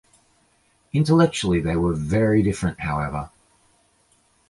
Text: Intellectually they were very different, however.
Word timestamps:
Intellectually 0.93 1.61
they 1.61 1.75
were 1.75 1.93
very 1.93 2.41
different, 2.41 2.79
however. 2.79 3.29